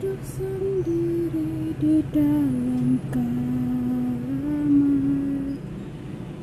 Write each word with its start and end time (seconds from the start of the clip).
duduk 0.00 0.24
sendiri 0.24 1.76
di 1.76 2.00
dalam 2.08 2.96
kamar 3.12 4.64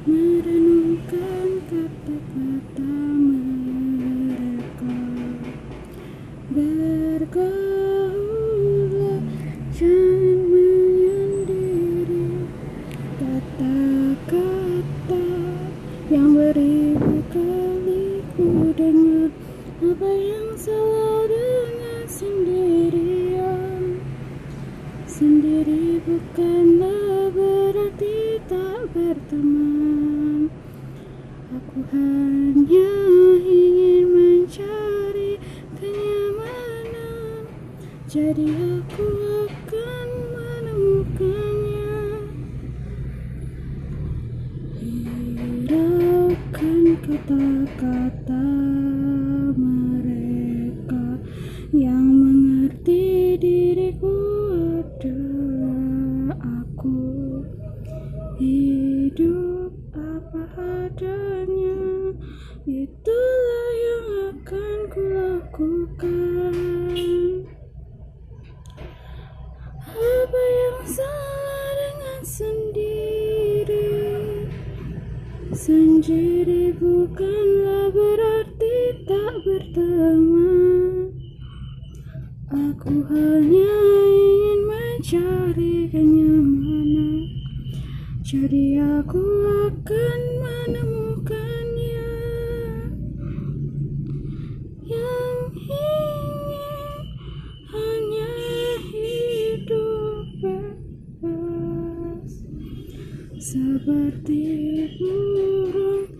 merenungkan 0.05 1.49
kata-kata 1.65 2.93
mereka. 3.17 4.93
Bergaullah 6.53 7.86
bukanlah 26.17 27.29
berarti 27.29 28.41
tak 28.49 28.89
berteman. 28.89 30.49
Aku 31.53 31.77
hanya 31.93 32.89
ingin 33.45 34.05
mencari 34.09 35.37
kenyamanan. 35.77 37.45
Jadi 38.09 38.49
aku 38.49 39.05
akan 39.45 40.07
menemukannya. 40.33 42.01
Hiraukan 45.37 46.97
kata-kata 47.05 48.66
aku 56.77 57.41
Hidup 58.37 59.73
apa 59.97 60.45
adanya 60.85 62.13
Itulah 62.69 63.69
yang 63.81 64.07
akan 64.29 64.77
kulakukan 64.93 66.53
Apa 69.89 70.43
yang 70.45 70.79
salah 70.85 71.69
dengan 71.81 72.21
sendiri? 72.21 73.89
Sendiri 75.57 76.77
bukanlah 76.77 77.89
berarti 77.89 78.77
tak 79.09 79.33
berteman. 79.41 81.09
Aku 82.53 82.93
hanya 83.09 83.73
ingin 84.05 84.59
mencari 84.69 85.89
kenyamanan 85.89 86.56
jadi 88.27 88.75
aku 88.75 89.23
akan 89.71 90.19
menemukannya. 90.43 92.11
Yang 94.83 95.39
ingin 95.55 96.99
hanya 97.71 98.33
hidup 98.91 100.27
bebas. 100.43 102.31
Seperti 103.39 104.43
burung 104.99 106.11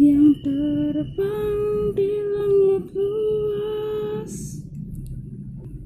yang 0.00 0.32
terbang 0.40 1.41